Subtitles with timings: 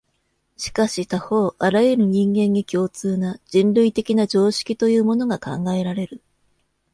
[0.57, 6.23] しかし他方、あらゆる人間に共通な、人類的な常識というものが考えられる。